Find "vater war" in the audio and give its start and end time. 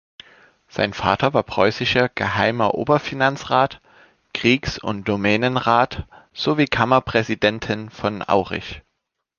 0.95-1.43